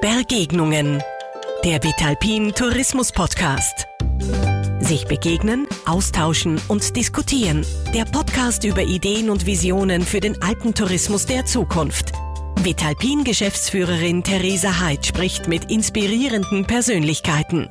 Begegnungen. 0.00 1.02
Der 1.62 1.82
Vitalpin 1.84 2.54
Tourismus 2.54 3.12
Podcast. 3.12 3.86
Sich 4.78 5.06
begegnen, 5.06 5.66
austauschen 5.84 6.58
und 6.68 6.96
diskutieren. 6.96 7.66
Der 7.92 8.06
Podcast 8.06 8.64
über 8.64 8.82
Ideen 8.82 9.28
und 9.28 9.44
Visionen 9.44 10.00
für 10.00 10.20
den 10.20 10.40
Alpentourismus 10.40 11.26
der 11.26 11.44
Zukunft. 11.44 12.12
Vitalpin 12.62 13.24
Geschäftsführerin 13.24 14.22
Theresa 14.22 14.80
Heid 14.80 15.04
spricht 15.04 15.48
mit 15.48 15.70
inspirierenden 15.70 16.64
Persönlichkeiten. 16.64 17.68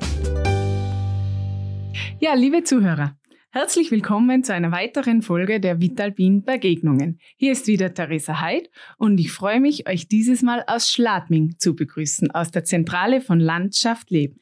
Ja, 2.20 2.34
liebe 2.34 2.62
Zuhörer, 2.62 3.16
Herzlich 3.52 3.90
willkommen 3.90 4.44
zu 4.44 4.54
einer 4.54 4.70
weiteren 4.70 5.22
Folge 5.22 5.58
der 5.58 5.80
Vitalpin 5.80 6.44
Begegnungen. 6.44 7.18
Hier 7.36 7.50
ist 7.50 7.66
wieder 7.66 7.92
Theresa 7.92 8.40
Heid 8.40 8.70
und 8.96 9.18
ich 9.18 9.32
freue 9.32 9.58
mich, 9.58 9.88
euch 9.88 10.06
dieses 10.06 10.42
Mal 10.42 10.62
aus 10.68 10.88
Schladming 10.88 11.56
zu 11.58 11.74
begrüßen, 11.74 12.30
aus 12.30 12.52
der 12.52 12.62
Zentrale 12.62 13.20
von 13.20 13.40
Landschaft 13.40 14.08
Leben. 14.12 14.38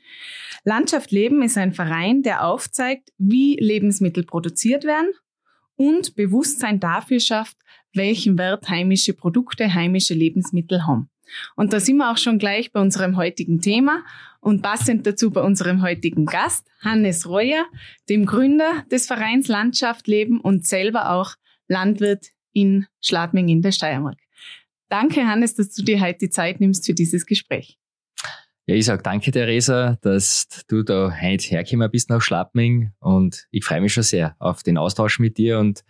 Landschaft 0.62 1.10
Leben 1.10 1.41
ist 1.41 1.56
ein 1.56 1.73
Verein, 1.73 2.23
der 2.23 2.45
aufzeigt, 2.45 3.09
wie 3.16 3.56
Lebensmittel 3.59 4.24
produziert 4.24 4.84
werden 4.84 5.09
und 5.77 6.15
Bewusstsein 6.15 6.79
dafür 6.79 7.20
schafft, 7.20 7.56
welchen 7.95 8.37
Wert 8.37 8.68
heimische 8.68 9.15
Produkte, 9.15 9.73
heimische 9.73 10.12
Lebensmittel 10.12 10.87
haben. 10.87 11.09
Und 11.56 11.73
da 11.73 11.80
sind 11.80 11.96
wir 11.96 12.10
auch 12.10 12.18
schon 12.18 12.38
gleich 12.38 12.73
bei 12.73 12.80
unserem 12.80 13.16
heutigen 13.16 13.60
Thema 13.60 14.05
und 14.41 14.62
passend 14.62 15.06
dazu 15.06 15.30
bei 15.30 15.42
unserem 15.42 15.82
heutigen 15.82 16.27
Gast, 16.27 16.66
Hannes 16.80 17.28
Reuer, 17.28 17.66
dem 18.09 18.27
Gründer 18.27 18.84
des 18.91 19.06
Vereins 19.06 19.48
Landschaft 19.48 20.06
Leben 20.06 20.41
und 20.41 20.66
selber 20.66 21.10
auch 21.10 21.34
Landwirt 21.66 22.28
in 22.52 22.87
Schladming 23.01 23.48
in 23.48 23.62
der 23.62 23.73
Steiermark. 23.73 24.18
Danke, 24.88 25.27
Hannes, 25.27 25.54
dass 25.54 25.74
du 25.74 25.82
dir 25.82 26.01
heute 26.01 26.18
die 26.18 26.30
Zeit 26.30 26.60
nimmst 26.60 26.87
für 26.87 26.95
dieses 26.95 27.27
Gespräch. 27.27 27.79
Ja, 28.66 28.74
ich 28.74 28.84
sage 28.84 29.02
danke, 29.02 29.30
Theresa, 29.30 29.96
dass 30.02 30.46
du 30.68 30.82
da 30.82 31.10
heute 31.10 31.49
hergekommen 31.49 31.90
bist 31.90 32.10
nach 32.10 32.21
Schladming 32.21 32.93
und 33.01 33.46
ich 33.51 33.65
freue 33.65 33.80
mich 33.80 33.95
schon 33.95 34.02
sehr 34.02 34.37
auf 34.38 34.62
den 34.62 34.76
Austausch 34.76 35.18
mit 35.18 35.38
dir 35.38 35.59
und 35.59 35.84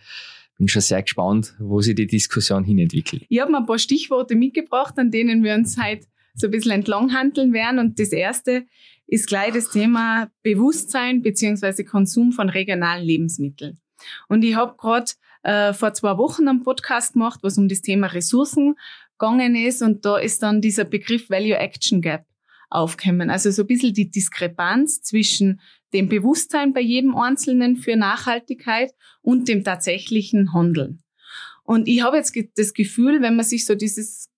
bin 0.59 0.69
schon 0.69 0.83
sehr 0.83 1.03
gespannt, 1.03 1.55
wo 1.59 1.81
sich 1.81 1.95
die 1.95 2.07
Diskussion 2.07 2.65
hinentwickelt. 2.65 3.25
Ich 3.29 3.41
habe 3.41 3.53
mir 3.53 3.59
ein 3.59 3.67
paar 3.67 3.79
Stichworte 3.79 4.35
mitgebracht, 4.35 4.95
an 4.99 5.11
denen 5.11 5.43
wir 5.45 5.55
uns 5.55 5.81
heute 5.81 6.07
so 6.35 6.49
ein 6.49 6.51
bisschen 6.51 6.73
entlanghandeln 6.73 7.53
werden. 7.53 7.79
Und 7.79 7.99
das 7.99 8.11
erste 8.11 8.67
ist 9.07 9.29
gleich 9.29 9.53
das 9.53 9.71
Thema 9.71 10.31
Bewusstsein 10.43 11.23
beziehungsweise 11.23 11.85
Konsum 11.85 12.33
von 12.33 12.49
regionalen 12.49 13.05
Lebensmitteln. 13.05 13.81
Und 14.29 14.45
ich 14.45 14.55
habe 14.55 14.77
gerade 14.77 15.13
äh, 15.43 15.73
vor 15.73 15.95
zwei 15.95 16.19
Wochen 16.19 16.49
einen 16.49 16.63
Podcast 16.63 17.15
gemacht, 17.15 17.41
was 17.43 17.57
um 17.57 17.69
das 17.69 17.81
Thema 17.81 18.09
Ressourcen 18.09 18.75
gegangen 19.19 19.57
ist. 19.57 19.83
Und 19.83 20.05
da 20.05 20.19
ist 20.19 20.43
dann 20.43 20.61
dieser 20.61 20.85
Begriff 20.85 21.31
Value 21.31 21.57
Action 21.57 22.03
Gap 22.03 22.25
aufkommen. 22.71 23.31
Also 23.31 23.51
so 23.51 23.63
ein 23.63 23.67
bisschen 23.67 23.95
die 23.95 24.11
Diskrepanz 24.11 25.03
zwischen 25.03 25.61
dem 25.93 26.09
Bewusstsein 26.09 26.73
bei 26.73 26.81
jedem 26.81 27.17
Einzelnen 27.17 27.77
für 27.77 27.97
Nachhaltigkeit 27.97 28.93
und 29.23 29.49
dem 29.49 29.65
tatsächlichen 29.65 30.53
Handeln. 30.53 31.03
Und 31.65 31.89
ich 31.89 32.03
habe 32.03 32.17
jetzt 32.17 32.37
das 32.57 32.75
Gefühl, 32.75 33.21
wenn 33.21 33.37
man 33.37 33.45
sich 33.45 33.67
so 33.67 33.75
dieses 33.75 34.31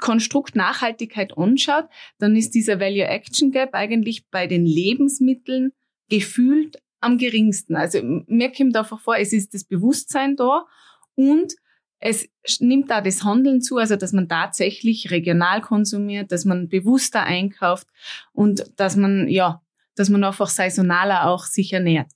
Konstrukt 0.00 0.56
Nachhaltigkeit 0.56 1.36
anschaut, 1.38 1.86
dann 2.18 2.34
ist 2.34 2.54
dieser 2.54 2.80
Value 2.80 3.04
Action 3.04 3.52
Gap 3.52 3.74
eigentlich 3.74 4.26
bei 4.30 4.46
den 4.46 4.66
Lebensmitteln 4.66 5.72
gefühlt 6.08 6.78
am 7.00 7.18
geringsten. 7.18 7.76
Also 7.76 8.00
mir 8.02 8.52
kommt 8.52 8.76
einfach 8.76 9.00
vor, 9.00 9.16
es 9.16 9.32
ist 9.32 9.54
das 9.54 9.64
Bewusstsein 9.64 10.36
da 10.36 10.66
und 11.14 11.54
es 11.98 12.28
nimmt 12.60 12.90
da 12.90 13.00
das 13.00 13.24
Handeln 13.24 13.60
zu, 13.60 13.78
also 13.78 13.96
dass 13.96 14.12
man 14.12 14.28
tatsächlich 14.28 15.10
regional 15.10 15.60
konsumiert, 15.60 16.30
dass 16.30 16.44
man 16.44 16.68
bewusster 16.68 17.22
einkauft 17.22 17.88
und 18.32 18.64
dass 18.76 18.96
man, 18.96 19.28
ja, 19.28 19.62
dass 19.94 20.10
man 20.10 20.24
einfach 20.24 20.48
saisonaler 20.48 21.26
auch 21.26 21.44
sich 21.44 21.72
ernährt. 21.72 22.10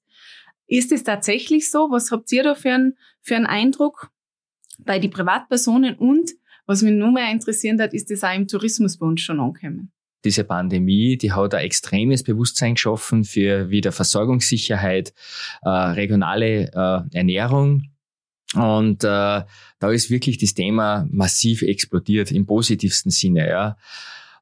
Ist 0.66 0.92
es 0.92 1.02
tatsächlich 1.02 1.70
so? 1.70 1.90
Was 1.90 2.10
habt 2.10 2.30
ihr 2.30 2.44
da 2.44 2.54
für 2.54 2.72
einen, 2.72 2.96
für 3.22 3.36
einen 3.36 3.46
Eindruck 3.46 4.10
bei 4.78 4.98
den 4.98 5.10
Privatpersonen? 5.10 5.96
Und 5.96 6.30
was 6.66 6.82
mich 6.82 6.92
nur 6.92 7.10
mehr 7.10 7.30
interessieren 7.30 7.80
hat, 7.80 7.92
ist 7.94 8.10
das 8.10 8.22
auch 8.22 8.34
im 8.34 8.46
Tourismus 8.46 8.98
bei 8.98 9.06
uns 9.06 9.22
schon 9.22 9.40
angekommen? 9.40 9.90
Diese 10.24 10.44
Pandemie, 10.44 11.16
die 11.16 11.32
hat 11.32 11.54
ein 11.54 11.64
extremes 11.64 12.22
Bewusstsein 12.22 12.74
geschaffen 12.74 13.24
für 13.24 13.70
wieder 13.70 13.90
Versorgungssicherheit, 13.90 15.14
äh, 15.62 15.68
regionale 15.68 16.70
äh, 16.72 17.16
Ernährung, 17.16 17.90
und 18.54 19.04
äh, 19.04 19.06
da 19.06 19.90
ist 19.90 20.10
wirklich 20.10 20.38
das 20.38 20.54
Thema 20.54 21.06
massiv 21.10 21.62
explodiert 21.62 22.32
im 22.32 22.46
positivsten 22.46 23.10
Sinne. 23.10 23.48
Ja 23.48 23.76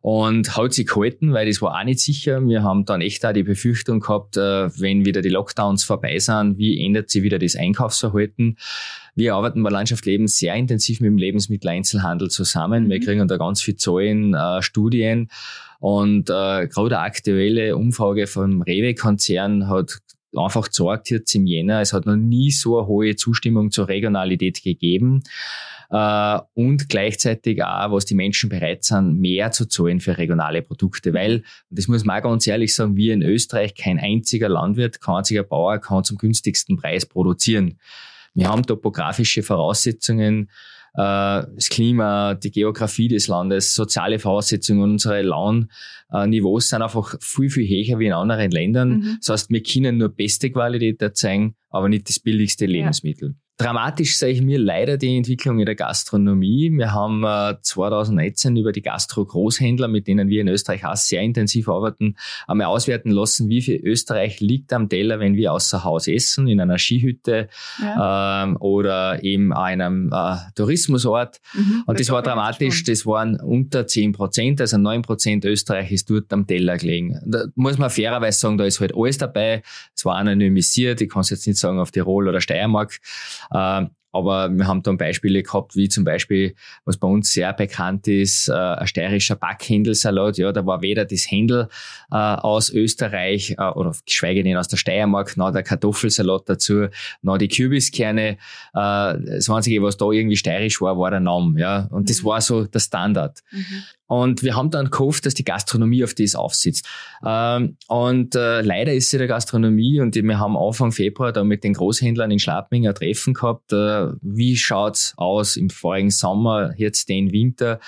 und 0.00 0.56
hat 0.56 0.72
sich 0.72 0.86
gehalten, 0.86 1.32
weil 1.32 1.46
das 1.46 1.60
war 1.60 1.78
auch 1.78 1.84
nicht 1.84 2.00
sicher. 2.00 2.40
Wir 2.46 2.62
haben 2.62 2.84
dann 2.84 3.00
echt 3.00 3.26
auch 3.26 3.32
die 3.32 3.42
Befürchtung 3.42 4.00
gehabt, 4.00 4.36
äh, 4.36 4.70
wenn 4.80 5.04
wieder 5.04 5.22
die 5.22 5.28
Lockdowns 5.28 5.84
vorbei 5.84 6.18
sind, 6.18 6.56
wie 6.58 6.84
ändert 6.84 7.10
sich 7.10 7.22
wieder 7.22 7.38
das 7.38 7.56
Einkaufsverhalten. 7.56 8.56
Wir 9.16 9.34
arbeiten 9.34 9.62
bei 9.62 9.70
Landschaft 9.70 10.06
Leben 10.06 10.28
sehr 10.28 10.54
intensiv 10.54 11.00
mit 11.00 11.08
dem 11.08 11.18
Lebensmitteleinzelhandel 11.18 12.30
zusammen. 12.30 12.84
Mhm. 12.84 12.90
Wir 12.90 13.00
kriegen 13.00 13.26
da 13.26 13.36
ganz 13.36 13.60
viel 13.60 13.76
Zahlen, 13.76 14.34
äh, 14.34 14.62
Studien 14.62 15.30
und 15.80 16.30
äh, 16.30 16.68
gerade 16.68 16.96
eine 16.96 17.00
aktuelle 17.00 17.76
Umfrage 17.76 18.26
vom 18.28 18.62
Rewe-Konzern 18.62 19.68
hat 19.68 19.98
einfach 20.34 20.64
gezeigt 20.64 21.10
jetzt 21.10 21.34
im 21.34 21.46
Jänner, 21.46 21.80
es 21.80 21.92
hat 21.92 22.06
noch 22.06 22.16
nie 22.16 22.50
so 22.50 22.78
eine 22.78 22.86
hohe 22.86 23.16
Zustimmung 23.16 23.70
zur 23.70 23.88
Regionalität 23.88 24.62
gegeben 24.62 25.22
äh, 25.90 26.38
und 26.54 26.88
gleichzeitig 26.88 27.62
auch, 27.62 27.92
was 27.92 28.04
die 28.04 28.14
Menschen 28.14 28.50
bereit 28.50 28.84
sind, 28.84 29.20
mehr 29.20 29.50
zu 29.50 29.66
zahlen 29.66 30.00
für 30.00 30.18
regionale 30.18 30.62
Produkte. 30.62 31.14
Weil, 31.14 31.36
und 31.70 31.78
das 31.78 31.88
muss 31.88 32.04
man 32.04 32.18
auch 32.18 32.24
ganz 32.24 32.46
ehrlich 32.46 32.74
sagen, 32.74 32.96
wir 32.96 33.14
in 33.14 33.22
Österreich, 33.22 33.74
kein 33.74 33.98
einziger 33.98 34.48
Landwirt, 34.48 35.00
kein 35.00 35.16
einziger 35.16 35.44
Bauer 35.44 35.78
kann 35.78 36.04
zum 36.04 36.18
günstigsten 36.18 36.76
Preis 36.76 37.06
produzieren. 37.06 37.78
Wir 38.34 38.48
haben 38.48 38.64
topografische 38.64 39.42
Voraussetzungen, 39.42 40.50
das 40.94 41.68
Klima, 41.68 42.34
die 42.34 42.50
Geografie 42.50 43.08
des 43.08 43.28
Landes, 43.28 43.74
soziale 43.74 44.18
Voraussetzungen, 44.18 44.82
unsere 44.82 45.22
Lohnniveaus 45.22 46.68
sind 46.68 46.82
einfach 46.82 47.14
viel, 47.20 47.50
viel 47.50 47.68
höher 47.68 47.98
wie 47.98 48.06
in 48.06 48.12
anderen 48.12 48.50
Ländern. 48.50 48.90
Mhm. 48.90 49.18
Das 49.20 49.28
heißt, 49.28 49.50
wir 49.50 49.62
können 49.62 49.98
nur 49.98 50.08
beste 50.08 50.50
Qualität 50.50 51.00
erzeugen, 51.02 51.54
aber 51.70 51.88
nicht 51.88 52.08
das 52.08 52.18
billigste 52.18 52.66
Lebensmittel. 52.66 53.30
Ja. 53.30 53.47
Dramatisch 53.58 54.16
sehe 54.16 54.30
ich 54.30 54.40
mir 54.40 54.56
leider 54.56 54.98
die 54.98 55.16
Entwicklung 55.16 55.58
in 55.58 55.66
der 55.66 55.74
Gastronomie. 55.74 56.70
Wir 56.72 56.92
haben 56.92 57.24
äh, 57.24 57.56
2019 57.60 58.56
über 58.56 58.70
die 58.70 58.82
Gastro-Großhändler, 58.82 59.88
mit 59.88 60.06
denen 60.06 60.28
wir 60.28 60.42
in 60.42 60.46
Österreich 60.46 60.86
auch 60.86 60.94
sehr 60.94 61.22
intensiv 61.22 61.68
arbeiten, 61.68 62.14
einmal 62.46 62.68
auswerten 62.68 63.10
lassen, 63.10 63.48
wie 63.48 63.60
viel 63.60 63.80
Österreich 63.82 64.38
liegt 64.38 64.72
am 64.72 64.88
Teller, 64.88 65.18
wenn 65.18 65.34
wir 65.34 65.52
außer 65.52 65.82
Haus 65.82 66.06
essen, 66.06 66.46
in 66.46 66.60
einer 66.60 66.78
Skihütte 66.78 67.48
ja. 67.82 68.44
ähm, 68.44 68.56
oder 68.58 69.24
eben 69.24 69.52
einem 69.52 70.12
äh, 70.12 70.36
Tourismusort. 70.54 71.40
Mhm, 71.52 71.82
Und 71.84 71.98
das 71.98 72.10
war 72.10 72.22
dramatisch, 72.22 72.84
das 72.84 73.06
waren 73.06 73.40
unter 73.40 73.88
10 73.88 74.12
Prozent, 74.12 74.60
also 74.60 74.78
9 74.78 75.02
Prozent 75.02 75.44
Österreich 75.44 75.90
ist 75.90 76.08
dort 76.08 76.32
am 76.32 76.46
Teller 76.46 76.76
gelegen. 76.76 77.18
Da 77.26 77.46
muss 77.56 77.76
man 77.76 77.90
fairerweise 77.90 78.38
sagen, 78.38 78.56
da 78.56 78.66
ist 78.66 78.78
halt 78.78 78.94
alles 78.94 79.18
dabei. 79.18 79.62
Es 79.96 80.04
war 80.04 80.14
anonymisiert, 80.14 81.00
ich 81.00 81.08
kann 81.08 81.22
es 81.22 81.30
jetzt 81.30 81.48
nicht 81.48 81.58
sagen 81.58 81.80
auf 81.80 81.90
Tirol 81.90 82.28
oder 82.28 82.40
Steiermark. 82.40 83.00
Ähm, 83.52 83.90
aber 84.12 84.48
wir 84.48 84.66
haben 84.66 84.82
dann 84.82 84.96
Beispiele 84.96 85.42
gehabt, 85.42 85.76
wie 85.76 85.88
zum 85.88 86.04
Beispiel, 86.04 86.54
was 86.84 86.96
bei 86.96 87.06
uns 87.06 87.32
sehr 87.32 87.52
bekannt 87.52 88.08
ist, 88.08 88.48
äh, 88.48 88.52
ein 88.52 88.86
steirischer 88.86 89.36
Backhändelsalat. 89.36 90.38
Ja, 90.38 90.52
da 90.52 90.64
war 90.64 90.82
weder 90.82 91.04
das 91.04 91.30
Händel 91.30 91.68
äh, 92.10 92.16
aus 92.16 92.70
Österreich 92.70 93.56
äh, 93.58 93.62
oder 93.62 93.92
geschweige 94.06 94.42
denn 94.42 94.56
aus 94.56 94.68
der 94.68 94.76
Steiermark, 94.76 95.36
noch 95.36 95.52
der 95.52 95.62
Kartoffelsalat 95.62 96.48
dazu, 96.48 96.86
noch 97.22 97.38
die 97.38 97.48
Kürbiskerne. 97.48 98.28
Äh, 98.28 98.36
das 98.72 99.50
Einzige, 99.50 99.82
was 99.82 99.96
da 99.96 100.10
irgendwie 100.10 100.36
steirisch 100.36 100.80
war, 100.80 100.98
war 100.98 101.10
der 101.10 101.20
Name. 101.20 101.60
Ja, 101.60 101.88
und 101.90 102.02
mhm. 102.02 102.06
das 102.06 102.24
war 102.24 102.40
so 102.40 102.64
der 102.64 102.80
Standard. 102.80 103.40
Mhm. 103.50 103.82
Und 104.08 104.42
wir 104.42 104.56
haben 104.56 104.70
dann 104.70 104.90
gehofft, 104.90 105.26
dass 105.26 105.34
die 105.34 105.44
Gastronomie 105.44 106.02
auf 106.02 106.14
das 106.14 106.34
aufsitzt. 106.34 106.88
Ähm, 107.24 107.76
und 107.88 108.34
äh, 108.34 108.62
leider 108.62 108.94
ist 108.94 109.10
sie 109.10 109.18
der 109.18 109.26
Gastronomie 109.26 110.00
und 110.00 110.14
wir 110.14 110.38
haben 110.38 110.56
Anfang 110.56 110.92
Februar 110.92 111.30
da 111.30 111.44
mit 111.44 111.62
den 111.62 111.74
Großhändlern 111.74 112.30
in 112.30 112.38
Schlappming 112.38 112.88
ein 112.88 112.94
Treffen 112.94 113.34
gehabt. 113.34 113.70
Äh, 113.70 114.07
wie 114.20 114.56
schaut's 114.56 115.14
aus 115.16 115.56
im 115.56 115.70
vorigen 115.70 116.10
Sommer, 116.10 116.74
jetzt 116.76 117.08
den 117.08 117.32
Winter? 117.32 117.80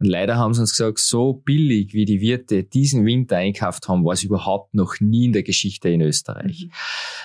Und 0.00 0.06
leider 0.06 0.36
haben 0.36 0.54
sie 0.54 0.60
uns 0.60 0.70
gesagt, 0.70 1.00
so 1.00 1.32
billig 1.32 1.92
wie 1.92 2.04
die 2.04 2.20
Wirte 2.20 2.62
diesen 2.62 3.04
Winter 3.04 3.36
einkauft 3.36 3.88
haben, 3.88 4.04
war 4.04 4.12
es 4.12 4.22
überhaupt 4.22 4.74
noch 4.74 5.00
nie 5.00 5.26
in 5.26 5.32
der 5.32 5.42
Geschichte 5.42 5.88
in 5.88 6.00
Österreich. 6.00 6.66
Mhm. 6.66 6.70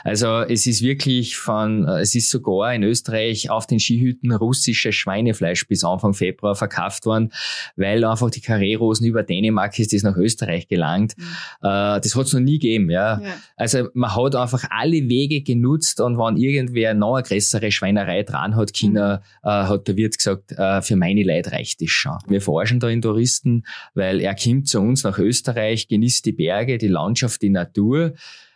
Also 0.04 0.42
es 0.42 0.66
ist 0.66 0.82
wirklich 0.82 1.38
von, 1.38 1.88
äh, 1.88 2.02
es 2.02 2.16
ist 2.16 2.32
sogar 2.32 2.74
in 2.74 2.82
Österreich 2.82 3.52
auf 3.52 3.68
den 3.68 3.80
Skihütten 3.80 4.32
russisches 4.32 4.96
Schweinefleisch 4.96 5.68
bis 5.68 5.84
Anfang 5.84 6.16
Februar 6.16 6.56
verkauft 6.56 7.06
worden, 7.06 7.32
weil 7.76 8.04
einfach 8.04 8.32
die 8.32 8.42
Carrerosen 8.42 9.06
über 9.06 9.22
Dänemark 9.22 9.78
ist 9.78 9.94
das 9.94 10.02
nach 10.02 10.18
Österreich 10.18 10.68
gelangt. 10.68 11.14
Mhm. 11.16 11.24
Äh, 11.62 12.02
das 12.02 12.16
hat 12.16 12.26
es 12.26 12.34
noch 12.34 12.40
nie 12.40 12.58
gegeben. 12.58 12.90
Ja. 12.90 13.22
ja. 13.22 13.36
Also 13.56 13.90
man 13.94 14.16
hat 14.16 14.36
einfach 14.36 14.64
alle 14.72 15.08
Wege 15.10 15.42
genutzt 15.42 16.02
und 16.02 16.18
wenn 16.18 16.38
irgendwer 16.38 16.96
noch 16.96 17.16
eine 17.16 17.24
größere 17.24 17.72
Schweinerei 17.72 18.24
dran 18.24 18.56
hat, 18.56 18.74
China, 18.74 19.18
mhm. 19.44 19.50
äh, 19.50 19.52
hat 19.52 19.88
der 19.88 19.96
Wirt 19.96 20.18
gesagt, 20.18 20.54
für 20.54 20.96
meine 20.96 21.24
Leute 21.24 21.52
reicht 21.52 21.82
das 21.82 21.90
schon. 21.90 22.18
Wir 22.28 22.42
fahren 22.42 22.63
verarschen 22.64 22.80
da 22.80 22.90
in 22.90 23.02
Touristen, 23.02 23.64
weil 23.94 24.22
er 24.22 24.36
kommt 24.36 24.68
zu 24.68 24.80
uns 24.80 25.04
nach 25.04 25.20
Österreich, 25.20 25.88
genießt 25.88 26.26
die 26.26 26.32
Berge, 26.32 26.78
die 26.78 26.88
Landschaft, 26.88 27.42
die 27.42 27.50
Natur. 27.50 28.14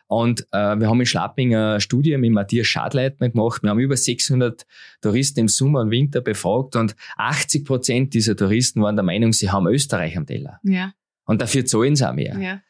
Und 0.07 0.48
äh, 0.51 0.80
wir 0.80 0.88
haben 0.88 1.01
in 1.01 1.06
Schlapping 1.06 1.54
eine 1.54 1.81
Studie 1.81 2.15
mit 2.18 2.31
Matthias 2.31 2.68
Schadleitner 2.68 3.30
gemacht. 3.30 3.62
Wir 3.62 3.71
haben 3.71 3.80
über 3.80 3.98
600 3.98 4.65
Touristen 5.01 5.42
im 5.42 5.48
Sommer 5.50 5.81
und 5.81 5.92
Winter 5.92 6.21
befragt 6.21 6.77
und 6.77 6.95
80 7.18 7.65
Prozent 7.65 8.13
dieser 8.13 8.38
Touristen 8.38 8.81
waren 8.81 8.95
der 8.95 9.04
Meinung, 9.04 9.33
sie 9.33 9.50
haben 9.50 9.68
Österreich 9.68 10.15
am 10.18 10.25
Teller. 10.25 10.59
Ja. 10.63 10.94
Und 11.25 11.42
dafür 11.42 11.65
zahlen 11.65 11.98
sie 11.98 12.09
auch 12.09 12.13
mehr. 12.13 12.39
Ja. 12.39 12.62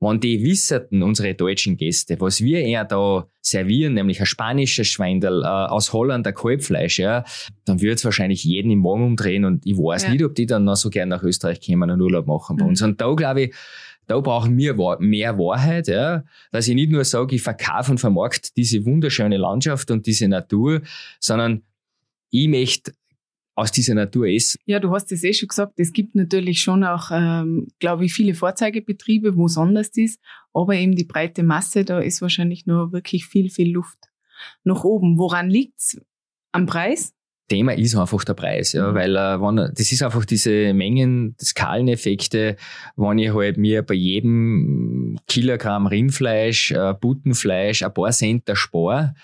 Wenn 0.00 0.20
die 0.20 0.44
wisserten, 0.44 1.02
unsere 1.02 1.34
deutschen 1.34 1.76
Gäste, 1.76 2.20
was 2.20 2.40
wir 2.40 2.60
eher 2.60 2.84
da 2.84 3.26
servieren, 3.40 3.94
nämlich 3.94 4.20
ein 4.20 4.26
spanisches 4.26 4.86
Schweindel, 4.86 5.42
äh, 5.42 5.46
aus 5.46 5.92
Holland 5.92 6.24
ein 6.26 6.34
Kalbfleisch, 6.34 7.00
ja, 7.00 7.24
dann 7.64 7.80
würde 7.80 7.94
es 7.94 8.04
wahrscheinlich 8.04 8.44
jeden 8.44 8.70
im 8.70 8.78
Morgen 8.78 9.02
umdrehen 9.04 9.44
und 9.44 9.66
ich 9.66 9.76
weiß 9.76 10.04
Ja. 10.04 10.10
nicht, 10.12 10.24
ob 10.24 10.34
die 10.36 10.46
dann 10.46 10.64
noch 10.64 10.76
so 10.76 10.88
gern 10.90 11.08
nach 11.08 11.22
Österreich 11.24 11.60
kommen 11.64 11.90
und 11.90 12.00
Urlaub 12.00 12.26
machen 12.28 12.56
bei 12.56 12.62
Mhm. 12.62 12.68
uns. 12.70 12.82
Und 12.82 13.00
da 13.00 13.12
glaube 13.14 13.42
ich, 13.42 13.54
da 14.06 14.20
brauchen 14.20 14.56
wir 14.56 14.74
mehr 15.00 15.36
Wahrheit, 15.36 15.88
ja, 15.88 16.22
dass 16.52 16.68
ich 16.68 16.74
nicht 16.76 16.90
nur 16.90 17.04
sage, 17.04 17.34
ich 17.34 17.42
verkaufe 17.42 17.90
und 17.90 17.98
vermarkt 17.98 18.56
diese 18.56 18.84
wunderschöne 18.86 19.36
Landschaft 19.36 19.90
und 19.90 20.06
diese 20.06 20.28
Natur, 20.28 20.80
sondern 21.20 21.62
ich 22.30 22.46
möchte 22.48 22.92
aus 23.58 23.72
dieser 23.72 23.94
Natur 23.94 24.26
essen. 24.28 24.58
Ja, 24.66 24.78
du 24.78 24.90
hast 24.92 25.10
es 25.10 25.24
eh 25.24 25.32
schon 25.32 25.48
gesagt, 25.48 25.80
es 25.80 25.92
gibt 25.92 26.14
natürlich 26.14 26.60
schon 26.60 26.84
auch, 26.84 27.10
ähm, 27.12 27.66
glaube 27.80 28.04
ich, 28.04 28.12
viele 28.14 28.34
Vorzeigebetriebe, 28.34 29.36
wo 29.36 29.46
es 29.46 29.58
anders 29.58 29.88
ist, 29.96 30.20
aber 30.54 30.74
eben 30.76 30.94
die 30.94 31.04
breite 31.04 31.42
Masse, 31.42 31.84
da 31.84 31.98
ist 31.98 32.22
wahrscheinlich 32.22 32.66
noch 32.66 32.92
wirklich 32.92 33.26
viel, 33.26 33.50
viel 33.50 33.72
Luft 33.72 33.98
nach 34.62 34.84
oben. 34.84 35.18
Woran 35.18 35.50
liegt's? 35.50 36.00
Am 36.52 36.66
Preis? 36.66 37.12
Thema 37.48 37.72
ist 37.72 37.96
einfach 37.96 38.22
der 38.24 38.34
Preis, 38.34 38.74
ja, 38.74 38.90
Mhm. 38.90 38.94
weil 38.94 39.16
äh, 39.16 39.40
wenn, 39.40 39.56
das 39.56 39.90
ist 39.90 40.02
einfach 40.02 40.24
diese 40.24 40.72
Mengen, 40.74 41.34
die 41.40 41.44
Skaleneffekte, 41.46 42.56
wenn 42.96 43.18
ich 43.18 43.32
halt 43.34 43.56
mir 43.56 43.82
bei 43.82 43.94
jedem 43.94 45.18
Kilogramm 45.26 45.86
Rindfleisch, 45.86 46.70
äh, 46.72 46.94
Buttenfleisch 47.00 47.82
ein 47.82 47.92
paar 47.94 48.12
Cent 48.12 48.48
spare, 48.52 49.14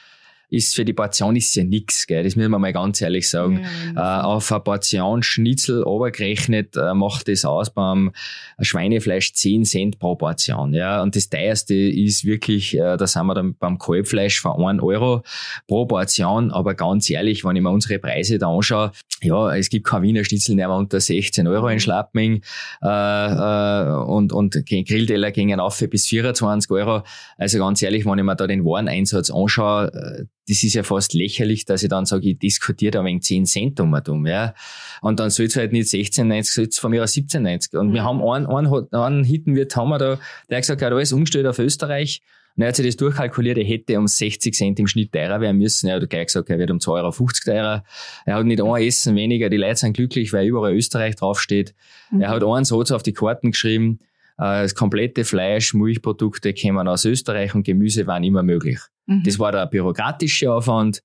ist 0.51 0.75
für 0.75 0.85
die 0.85 0.93
Portion 0.93 1.37
ist 1.37 1.55
ja 1.55 1.65
nix, 1.65 2.07
gell? 2.07 2.23
das 2.23 2.37
müssen 2.37 2.51
wir 2.51 2.59
mal 2.59 2.73
ganz 2.73 3.01
ehrlich 3.01 3.29
sagen. 3.29 3.65
Äh, 3.97 4.01
auf 4.01 4.51
eine 4.51 4.61
Portion 4.61 5.23
Schnitzel 5.23 5.83
obergerechnet 5.85 6.77
äh, 6.77 6.95
macht 6.95 7.29
das 7.29 7.45
aus 7.45 7.73
beim 7.73 8.13
Schweinefleisch 8.61 9.33
10 9.33 9.65
Cent 9.65 9.99
pro 9.99 10.17
Portion. 10.17 10.75
Ja? 10.75 11.03
Und 11.03 11.17
das 11.17 11.29
teuerste 11.29 11.75
ist 11.75 12.25
wirklich, 12.25 12.77
äh, 12.77 12.97
da 12.97 13.07
sind 13.07 13.27
wir 13.27 13.35
dann 13.35 13.55
beim 13.57 13.79
Kalbfleisch 13.79 14.41
von 14.41 14.65
1 14.65 14.83
Euro 14.83 15.23
pro 15.67 15.87
Portion. 15.87 16.51
Aber 16.51 16.75
ganz 16.75 17.09
ehrlich, 17.11 17.45
wenn 17.45 17.57
ich 17.57 17.63
mir 17.63 17.71
unsere 17.71 17.99
Preise 17.99 18.39
da 18.39 18.49
anschaue, 18.49 18.93
ja, 19.25 19.55
es 19.57 19.71
gibt 19.71 19.87
kein 19.87 20.03
Wiener 20.03 20.25
Schnitzel 20.25 20.55
mehr 20.55 20.71
unter 20.71 21.01
16 21.01 21.47
Euro 21.47 21.69
in 21.69 21.81
Schlappming 21.81 22.43
äh, 22.83 22.87
äh, 22.87 23.91
und, 24.05 24.33
und 24.33 24.65
Grillteller 24.67 25.31
gingen 25.31 25.61
auf 25.61 25.83
bis 25.91 26.07
24 26.07 26.71
Euro. 26.71 27.03
Also 27.37 27.59
ganz 27.59 27.83
ehrlich, 27.83 28.07
wenn 28.07 28.19
ich 28.19 28.25
mir 28.25 28.37
da 28.37 28.47
den 28.47 28.65
Wareneinsatz 28.65 29.31
anschaue, 29.31 29.93
äh, 29.93 30.25
das 30.49 30.63
ist 30.63 30.75
ja 30.75 30.83
fast 30.83 31.15
lächerlich, 31.15 31.65
dass 31.65 31.83
ich 31.83 31.89
dann 31.89 32.05
sage, 32.07 32.29
ich 32.31 32.39
diskutiere 32.39 32.91
da 32.91 33.05
wegen 33.05 33.23
10 33.23 33.47
Cent 33.47 33.81
um 33.81 33.93
und 33.93 34.09
um, 34.09 34.27
ja. 34.27 34.55
Und 35.01 35.19
dann 35.21 35.31
soll 35.31 35.47
es 35.47 35.57
halt 35.57 35.73
nicht 35.73 35.89
16,90, 35.89 36.53
soll 36.55 36.65
es 36.67 36.79
von 36.79 36.91
mir 36.91 37.03
aus 37.03 37.13
17,90. 37.15 37.77
Und 37.79 37.93
wir 37.95 38.03
Mhm. 38.03 38.07
haben 38.07 38.23
einen, 38.23 38.47
einen, 38.47 38.93
einen 38.93 39.25
Hittenwirt 39.25 39.75
haben 39.77 39.89
wir 39.89 39.99
da, 39.99 40.19
der 40.51 40.57
hat 40.59 40.63
gesagt, 40.63 40.83
er 40.83 40.87
hat 40.87 40.93
alles 40.95 41.13
umgestellt 41.13 41.47
auf 41.47 41.59
Österreich. 41.59 42.21
Und 42.57 42.63
er 42.63 42.69
hat 42.69 42.77
sich 42.77 42.87
das 42.87 42.97
durchkalkuliert, 42.97 43.59
er 43.59 43.65
hätte 43.65 43.99
um 43.99 44.07
60 44.07 44.55
Cent 44.55 44.79
im 44.79 44.87
Schnitt 44.87 45.13
teurer 45.13 45.41
werden 45.41 45.57
müssen. 45.59 45.89
Er 45.89 45.97
hat 46.01 46.09
gleich 46.09 46.27
gesagt, 46.27 46.51
er 46.51 46.59
wird 46.59 46.71
um 46.71 46.79
2,50 46.79 46.89
Euro 46.89 47.11
teurer. 47.45 47.85
Er 48.27 48.35
hat 48.37 48.47
nicht 48.47 48.63
ein 48.63 48.77
Essen 48.83 49.17
weniger, 49.17 49.49
die 49.49 49.57
Leute 49.57 49.77
sind 49.77 49.95
glücklich, 49.97 50.33
weil 50.33 50.47
überall 50.47 50.73
Österreich 50.73 51.17
draufsteht. 51.17 51.75
Mhm. 52.13 52.21
Er 52.21 52.29
hat 52.29 52.45
einen 52.45 52.65
Satz 52.65 52.93
auf 52.93 53.03
die 53.03 53.13
Karten 53.13 53.51
geschrieben, 53.51 53.99
das 54.37 54.75
komplette 54.75 55.25
Fleisch, 55.25 55.75
Milchprodukte 55.75 56.53
kämen 56.53 56.89
aus 56.89 57.05
Österreich 57.05 57.55
und 57.55 57.65
Gemüse 57.65 58.07
waren 58.07 58.25
immer 58.25 58.43
möglich. 58.43 58.81
Mhm. 59.07 59.23
Das 59.25 59.39
war 59.39 59.53
der 59.53 59.67
bürokratische 59.67 60.53
Aufwand. 60.53 61.03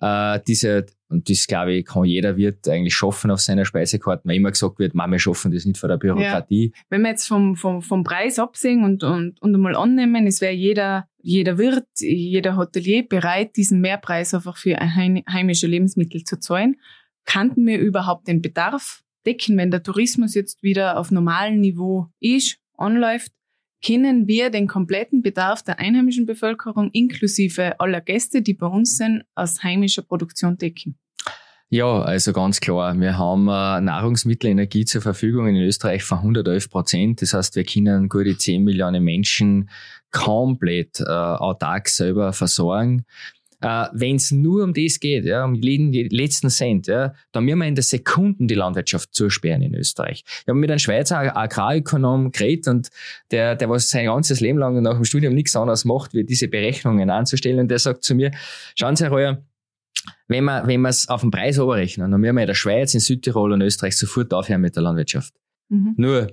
Äh, 0.00 0.40
diese, 0.48 0.86
und 1.08 1.28
das, 1.30 1.46
glaube 1.46 1.74
ich, 1.74 1.84
kann 1.84 2.04
jeder 2.04 2.36
Wirt 2.36 2.66
eigentlich 2.66 2.94
schaffen 2.94 3.30
auf 3.30 3.40
seiner 3.40 3.64
Speisekarte, 3.64 4.22
weil 4.24 4.36
immer 4.36 4.50
gesagt 4.50 4.78
wird, 4.78 4.94
man, 4.94 5.10
wir 5.12 5.18
schaffen 5.18 5.52
das 5.52 5.64
nicht 5.64 5.78
vor 5.78 5.88
der 5.88 5.98
Bürokratie. 5.98 6.72
Wenn 6.88 7.02
wir 7.02 7.10
jetzt 7.10 7.28
vom, 7.28 7.54
vom, 7.54 7.82
vom 7.82 8.02
Preis 8.02 8.38
absehen 8.38 8.84
und, 8.84 9.04
und, 9.04 9.40
und 9.40 9.54
einmal 9.54 9.76
annehmen, 9.76 10.26
es 10.26 10.40
wäre 10.40 10.54
jeder, 10.54 11.06
jeder 11.18 11.58
Wirt, 11.58 11.86
jeder 11.98 12.56
Hotelier 12.56 13.06
bereit, 13.06 13.54
diesen 13.56 13.80
Mehrpreis 13.80 14.34
einfach 14.34 14.56
für 14.56 14.76
heim- 14.76 15.22
heimische 15.30 15.66
Lebensmittel 15.66 16.24
zu 16.24 16.40
zahlen, 16.40 16.80
kannten 17.24 17.64
wir 17.66 17.78
überhaupt 17.78 18.26
den 18.26 18.42
Bedarf 18.42 19.04
decken, 19.24 19.56
wenn 19.56 19.70
der 19.70 19.84
Tourismus 19.84 20.34
jetzt 20.34 20.64
wieder 20.64 20.98
auf 20.98 21.12
normalem 21.12 21.60
Niveau 21.60 22.08
ist, 22.18 22.58
anläuft, 22.76 23.32
können 23.84 24.28
wir 24.28 24.50
den 24.50 24.68
kompletten 24.68 25.22
Bedarf 25.22 25.62
der 25.62 25.78
einheimischen 25.78 26.26
Bevölkerung 26.26 26.90
inklusive 26.92 27.80
aller 27.80 28.00
Gäste, 28.00 28.42
die 28.42 28.54
bei 28.54 28.66
uns 28.66 28.96
sind, 28.96 29.24
aus 29.34 29.62
heimischer 29.62 30.02
Produktion 30.02 30.56
decken. 30.56 30.96
Ja, 31.68 32.02
also 32.02 32.34
ganz 32.34 32.60
klar. 32.60 32.94
Wir 33.00 33.16
haben 33.16 33.48
äh, 33.48 33.80
Nahrungsmittelenergie 33.80 34.84
zur 34.84 35.00
Verfügung 35.00 35.48
in 35.48 35.56
Österreich 35.56 36.04
von 36.04 36.18
111 36.18 36.68
Prozent. 36.68 37.22
Das 37.22 37.32
heißt, 37.32 37.56
wir 37.56 37.64
können 37.64 38.10
gute 38.10 38.36
10 38.36 38.62
Millionen 38.62 39.02
Menschen 39.02 39.70
komplett 40.10 41.00
äh, 41.00 41.04
autark 41.10 41.88
selber 41.88 42.34
versorgen. 42.34 43.06
Äh, 43.62 43.86
Wenn 43.92 44.16
es 44.16 44.30
nur 44.32 44.64
um 44.64 44.74
das 44.74 45.00
geht, 45.00 45.24
ja, 45.24 45.44
um 45.44 45.54
jeden 45.54 45.92
die 45.92 46.08
letzten 46.08 46.50
Cent, 46.50 46.88
ja, 46.88 47.14
dann 47.30 47.44
müssen 47.44 47.60
wir 47.60 47.66
in 47.66 47.74
der 47.74 47.84
Sekunden 47.84 48.48
die 48.48 48.54
Landwirtschaft 48.54 49.14
zusperren 49.14 49.62
in 49.62 49.74
Österreich. 49.74 50.24
Ich 50.26 50.48
habe 50.48 50.58
mit 50.58 50.70
einem 50.70 50.78
Schweizer 50.78 51.36
Agrarökonom 51.36 52.32
geredet 52.32 52.68
und 52.68 52.88
der, 53.30 53.54
der 53.54 53.70
was 53.70 53.88
sein 53.88 54.06
ganzes 54.06 54.40
Leben 54.40 54.58
lang 54.58 54.82
nach 54.82 54.94
dem 54.94 55.04
Studium 55.04 55.34
nichts 55.34 55.54
anderes 55.56 55.84
macht, 55.84 56.12
wie 56.12 56.24
diese 56.24 56.48
Berechnungen 56.48 57.08
anzustellen. 57.08 57.60
Und 57.60 57.68
der 57.68 57.78
sagt 57.78 58.04
zu 58.04 58.14
mir, 58.14 58.32
schauen 58.74 58.96
Sie, 58.96 59.04
Herr 59.04 59.10
Reuer, 59.10 59.42
wenn 60.26 60.44
wir 60.44 60.66
wenn 60.66 60.80
wir 60.80 60.88
es 60.88 61.08
auf 61.08 61.20
den 61.20 61.30
Preis 61.30 61.58
oberrechnen, 61.58 62.10
dann 62.10 62.20
müssen 62.20 62.34
wir 62.34 62.42
in 62.42 62.48
der 62.48 62.54
Schweiz, 62.54 62.94
in 62.94 63.00
Südtirol 63.00 63.52
und 63.52 63.62
Österreich 63.62 63.96
sofort 63.96 64.34
aufhören 64.34 64.60
mit 64.60 64.74
der 64.74 64.82
Landwirtschaft. 64.82 65.34
Mhm. 65.68 65.94
Nur, 65.96 66.28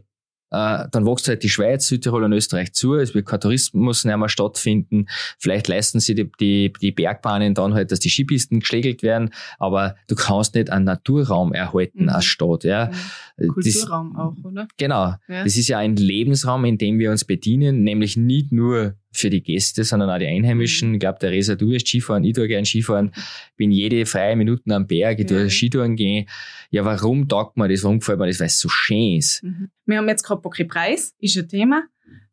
äh, 0.51 0.85
dann 0.91 1.05
wächst 1.05 1.27
halt 1.27 1.43
die 1.43 1.49
Schweiz, 1.49 1.87
Südtirol 1.87 2.23
und 2.23 2.33
Österreich 2.33 2.73
zu, 2.73 2.95
es 2.95 3.13
wird 3.13 3.25
kein 3.27 3.39
Tourismus 3.39 4.03
mehr, 4.05 4.17
mehr 4.17 4.29
stattfinden, 4.29 5.07
vielleicht 5.37 5.67
leisten 5.67 5.99
sie 5.99 6.15
die, 6.15 6.31
die, 6.39 6.73
die 6.81 6.91
Bergbahnen 6.91 7.53
dann 7.53 7.73
halt, 7.73 7.91
dass 7.91 7.99
die 7.99 8.09
Skipisten 8.09 8.59
geschlägelt 8.59 9.03
werden, 9.03 9.31
aber 9.59 9.95
du 10.07 10.15
kannst 10.15 10.55
nicht 10.55 10.69
einen 10.69 10.85
Naturraum 10.85 11.53
erhalten 11.53 12.03
Mhm. 12.03 12.09
als 12.09 12.25
Stadt. 12.25 12.63
Ja. 12.63 12.91
Das, 13.37 13.47
Kulturraum 13.47 14.15
auch, 14.15 14.35
oder? 14.43 14.67
genau, 14.77 15.15
Ja. 15.27 15.43
das 15.43 15.55
ist 15.57 15.67
ja 15.67 15.77
ein 15.77 15.95
Lebensraum, 15.95 16.65
in 16.65 16.77
dem 16.77 16.99
wir 16.99 17.11
uns 17.11 17.25
bedienen, 17.25 17.83
nämlich 17.83 18.17
nicht 18.17 18.51
nur 18.51 18.95
für 19.11 19.29
die 19.29 19.41
Gäste, 19.41 19.83
sondern 19.83 20.09
auch 20.09 20.19
die 20.19 20.27
Einheimischen. 20.27 20.89
Mhm. 20.89 20.93
Ich 20.95 20.99
glaube, 20.99 21.17
der 21.19 21.31
Resa, 21.31 21.55
du 21.55 21.69
wirst 21.71 21.87
Skifahren, 21.87 22.23
ich 22.23 22.33
tue 22.35 22.47
gern 22.47 22.65
Skifahren, 22.65 23.11
bin 23.57 23.71
jede 23.71 24.05
freie 24.05 24.35
Minuten 24.35 24.71
am 24.71 24.85
Berg, 24.87 25.19
ich 25.19 25.29
Ja. 25.29 25.37
tue 25.37 25.49
Skitouren 25.49 25.95
gehen. 25.95 26.27
Ja, 26.69 26.85
warum 26.85 27.27
taugt 27.27 27.57
mir 27.57 27.67
das, 27.67 27.83
warum 27.83 27.99
gefällt 27.99 28.19
mir 28.19 28.27
das? 28.27 28.39
Weil 28.39 28.47
es 28.47 28.59
so 28.59 28.69
schön 28.69 29.17
ist. 29.17 29.43
Mhm. 29.43 29.69
Wir 29.85 29.97
haben 29.97 30.07
jetzt 30.07 30.23
gerade 30.23 30.41
okay, 30.43 30.63
Preis, 30.65 31.15
ist 31.19 31.37
ein 31.37 31.47
Thema. 31.47 31.83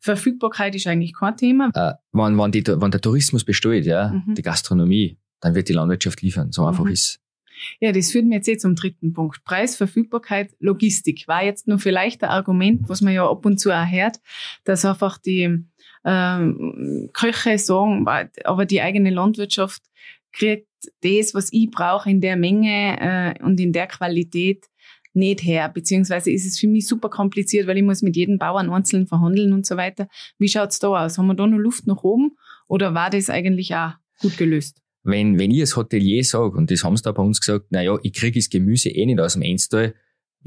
Verfügbarkeit 0.00 0.74
ist 0.74 0.86
eigentlich 0.86 1.14
kein 1.14 1.36
Thema. 1.36 1.70
Äh, 1.74 1.94
wenn, 2.12 2.38
wenn, 2.38 2.52
die, 2.52 2.66
wenn 2.66 2.90
der 2.90 3.00
Tourismus 3.00 3.44
besteht, 3.44 3.86
ja, 3.86 4.08
Mhm. 4.26 4.34
die 4.34 4.42
Gastronomie, 4.42 5.18
dann 5.40 5.54
wird 5.54 5.68
die 5.68 5.72
Landwirtschaft 5.72 6.22
liefern. 6.22 6.52
So 6.52 6.64
einfach 6.66 6.84
Mhm. 6.84 6.90
ist 6.92 7.20
Ja, 7.80 7.90
das 7.90 8.12
führt 8.12 8.26
mir 8.26 8.34
jetzt 8.36 8.48
eh 8.48 8.58
zum 8.58 8.74
dritten 8.74 9.14
Punkt. 9.14 9.42
Preis, 9.42 9.76
Verfügbarkeit, 9.76 10.50
Logistik. 10.60 11.26
War 11.26 11.42
jetzt 11.42 11.66
nur 11.66 11.78
vielleicht 11.78 12.22
ein 12.22 12.28
Argument, 12.28 12.82
was 12.86 13.00
man 13.00 13.14
ja 13.14 13.26
ab 13.28 13.46
und 13.46 13.58
zu 13.58 13.70
auch 13.72 13.90
hört, 13.90 14.18
dass 14.64 14.84
einfach 14.84 15.16
die 15.16 15.64
ähm, 16.06 17.10
Köche 17.12 17.58
sagen, 17.58 18.06
aber 18.44 18.64
die 18.64 18.80
eigene 18.80 19.10
Landwirtschaft 19.10 19.82
kriegt 20.32 20.68
das, 21.02 21.34
was 21.34 21.52
ich 21.52 21.70
brauche 21.70 22.08
in 22.08 22.20
der 22.20 22.36
Menge 22.36 23.34
äh, 23.38 23.42
und 23.42 23.58
in 23.58 23.72
der 23.72 23.88
Qualität 23.88 24.66
nicht 25.14 25.42
her. 25.42 25.68
Beziehungsweise 25.68 26.30
ist 26.30 26.46
es 26.46 26.58
für 26.58 26.68
mich 26.68 26.86
super 26.86 27.08
kompliziert, 27.08 27.66
weil 27.66 27.78
ich 27.78 27.82
muss 27.82 28.02
mit 28.02 28.16
jedem 28.16 28.38
Bauern 28.38 28.70
einzeln 28.70 29.06
verhandeln 29.06 29.52
und 29.52 29.66
so 29.66 29.76
weiter. 29.76 30.08
Wie 30.38 30.48
schaut's 30.48 30.78
da 30.78 30.88
aus? 30.88 31.18
Haben 31.18 31.26
wir 31.26 31.34
da 31.34 31.46
noch 31.46 31.58
Luft 31.58 31.86
nach 31.86 32.04
oben 32.04 32.36
oder 32.68 32.94
war 32.94 33.10
das 33.10 33.28
eigentlich 33.28 33.74
auch 33.74 33.92
gut 34.20 34.36
gelöst? 34.36 34.80
Wenn, 35.02 35.38
wenn 35.38 35.50
ich 35.50 35.60
als 35.60 35.76
Hotelier 35.76 36.22
sage, 36.24 36.56
und 36.56 36.70
das 36.70 36.84
haben 36.84 36.96
sie 36.96 37.02
da 37.02 37.12
bei 37.12 37.22
uns 37.22 37.40
gesagt, 37.40 37.66
na 37.70 37.82
ja, 37.82 37.96
ich 38.02 38.12
kriege 38.12 38.38
das 38.38 38.50
Gemüse 38.50 38.90
eh 38.90 39.06
nicht 39.06 39.20
aus 39.20 39.34
dem 39.34 39.42
Enstal, 39.42 39.94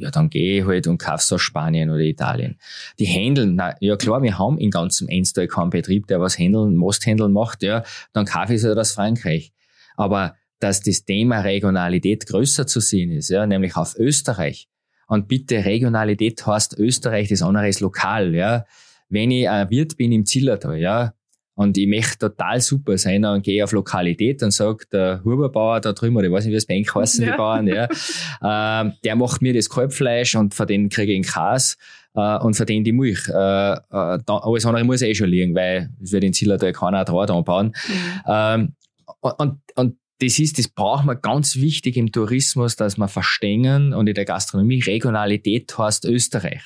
ja, 0.02 0.12
dann 0.12 0.30
gehe 0.30 0.62
ich 0.62 0.68
halt 0.68 0.88
und 0.88 0.98
kaufe 0.98 1.18
es 1.18 1.32
aus 1.32 1.42
Spanien 1.42 1.90
oder 1.90 2.00
Italien. 2.00 2.58
Die 3.00 3.06
Händeln, 3.06 3.56
na, 3.56 3.76
ja 3.80 3.96
klar, 3.96 4.22
wir 4.22 4.38
haben 4.38 4.58
in 4.58 4.72
ganzem 4.72 5.08
Enstal 5.08 5.48
keinen 5.48 5.70
Betrieb, 5.70 6.08
der 6.08 6.20
was 6.20 6.38
Händeln, 6.38 6.76
Mosthändeln 6.76 7.32
macht, 7.32 7.64
ja, 7.64 7.84
dann 8.14 8.26
kaufe 8.26 8.54
ich 8.54 8.62
es 8.62 8.66
halt 8.66 8.78
aus 8.78 8.94
Frankreich. 8.94 9.54
Aber 9.96 10.36
dass 10.60 10.82
das 10.82 11.06
Thema 11.06 11.42
Regionalität 11.42 12.26
größer 12.28 12.68
zu 12.68 12.80
sehen 12.80 13.12
ist, 13.12 13.30
ja, 13.30 13.46
nämlich 13.46 13.76
auf 13.76 13.96
Österreich. 13.98 14.68
Und 15.08 15.28
bitte, 15.28 15.66
Regionalität 15.66 16.46
heißt 16.46 16.78
Österreich, 16.78 17.30
das 17.30 17.42
andere 17.42 17.68
ist 17.68 17.80
lokal, 17.80 18.36
ja. 18.36 18.66
Wenn 19.10 19.32
ich 19.32 19.50
ein 19.50 19.70
Wirt 19.72 19.98
bin 19.98 20.12
im 20.12 20.26
Zillertal, 20.26 20.78
ja, 20.78 21.14
Und 21.60 21.78
ich 21.78 21.88
möchte 21.88 22.20
total 22.20 22.62
super 22.62 22.98
sein 22.98 23.26
und 23.26 23.44
gehe 23.44 23.62
auf 23.62 23.74
Lokalität 23.74 24.42
und 24.44 24.52
sage, 24.52 24.86
der 24.94 25.22
Huberbauer 25.26 25.82
da 25.82 25.92
drüben, 25.92 26.16
oder 26.16 26.28
ich 26.28 26.32
weiß 26.32 26.46
nicht, 26.46 26.54
wie 26.54 26.58
es 26.58 26.66
bei 26.66 26.76
Ihnen 26.76 26.88
heißen, 26.88 27.26
ja. 27.26 27.32
die 27.32 27.38
Bauern, 27.38 27.68
ja, 27.68 27.84
äh, 28.86 28.92
der 29.04 29.16
macht 29.18 29.42
mir 29.42 29.54
das 29.54 29.70
Kalbfleisch 29.70 30.36
und 30.36 30.54
von 30.54 30.68
denen 30.68 30.88
kriege 30.88 31.12
ich 31.12 31.20
den 31.22 31.30
Käse 31.30 31.76
äh, 32.16 32.38
und 32.38 32.56
von 32.56 32.66
denen 32.66 32.86
die 32.86 32.94
Milch. 32.94 33.28
Äh, 33.28 33.74
äh, 33.74 33.78
da, 33.90 34.38
alles 34.42 34.66
andere 34.66 34.86
muss 34.86 35.02
eh 35.02 35.14
schon 35.14 35.28
liegen, 35.28 35.54
weil 35.54 35.90
es 36.02 36.14
wird 36.14 36.24
in 36.24 36.32
Zillertal 36.32 36.72
keiner 36.72 37.04
Draht 37.04 37.30
anbauen. 37.30 37.76
Mhm. 37.90 38.22
Ähm, 38.26 38.74
und, 39.20 39.60
und 39.76 39.98
das 40.20 40.40
ist, 40.40 40.60
das 40.60 40.70
braucht 40.70 41.04
man 41.04 41.20
ganz 41.22 41.58
wichtig 41.58 41.98
im 41.98 42.14
Tourismus, 42.14 42.78
dass 42.78 42.96
man 42.96 43.10
verstehen 43.10 43.94
und 43.94 44.08
in 44.08 44.16
der 44.16 44.24
Gastronomie 44.24 44.80
Regionalität 44.80 45.78
heißt 45.78 46.06
Österreich. 46.06 46.62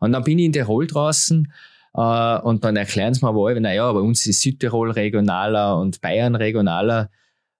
Und 0.00 0.12
dann 0.12 0.22
bin 0.22 0.38
ich 0.38 0.44
in 0.44 0.52
Tirol 0.52 0.86
draußen 0.86 1.50
äh, 1.94 2.38
und 2.40 2.64
dann 2.64 2.76
erklären 2.76 3.14
sie 3.14 3.24
mir 3.24 3.34
wohl, 3.34 3.58
naja, 3.60 3.92
bei 3.92 4.00
uns 4.00 4.26
ist 4.26 4.42
Südtirol 4.42 4.90
regionaler 4.90 5.78
und 5.78 6.00
Bayern 6.00 6.34
regionaler. 6.34 7.10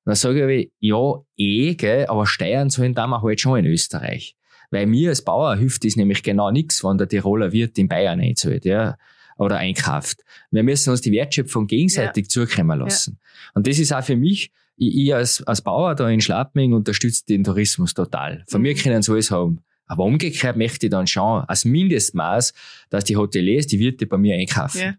dann 0.05 0.15
sage 0.15 0.53
ich, 0.53 0.73
ja, 0.81 1.21
eh, 1.37 1.75
gell, 1.75 2.07
aber 2.07 2.27
Steuern 2.27 2.71
sollen 2.71 2.95
da 2.95 3.07
wir 3.07 3.23
halt 3.23 3.41
schon 3.41 3.61
in 3.61 3.67
Österreich. 3.67 4.37
Weil 4.71 4.87
mir 4.87 5.11
als 5.11 5.23
Bauer 5.23 5.57
hilft 5.57 5.85
das 5.85 5.97
nämlich 5.97 6.23
genau 6.23 6.51
nichts, 6.51 6.83
wenn 6.83 6.99
der 6.99 7.09
Tiroler 7.09 7.53
Wirt 7.53 7.79
in 7.79 7.89
Bayern 7.89 8.21
einzahlt, 8.21 8.65
ja, 8.65 8.97
oder 9.37 9.59
einkauft. 9.59 10.25
Wir 10.51 10.63
müssen 10.63 10.91
uns 10.91 11.01
die 11.01 11.13
Wertschöpfung 11.13 11.67
gegenseitig 11.67 12.25
ja. 12.27 12.29
zukommen 12.29 12.79
lassen. 12.79 13.19
Ja. 13.21 13.51
Und 13.55 13.67
das 13.67 13.79
ist 13.79 13.93
auch 13.93 14.03
für 14.03 14.17
mich, 14.17 14.51
ich, 14.77 14.97
ich 14.97 15.15
als, 15.15 15.43
als 15.47 15.63
Bauer 15.63 15.95
da 15.95 16.09
in 16.09 16.21
Schlappming 16.21 16.73
unterstütze 16.73 17.25
den 17.27 17.45
Tourismus 17.45 17.95
total. 17.95 18.45
Von 18.49 18.61
mhm. 18.61 18.63
mir 18.63 18.75
können 18.75 19.03
sie 19.03 19.13
alles 19.13 19.31
haben. 19.31 19.61
Aber 19.87 20.05
umgekehrt 20.05 20.57
möchte 20.57 20.87
ich 20.87 20.91
dann 20.91 21.07
schon 21.07 21.45
als 21.45 21.65
Mindestmaß, 21.65 22.53
dass 22.91 23.05
die 23.05 23.17
Hoteliers, 23.17 23.67
die 23.67 23.79
Wirte 23.79 24.07
bei 24.07 24.17
mir 24.17 24.35
einkaufen. 24.35 24.81
Ja. 24.81 24.95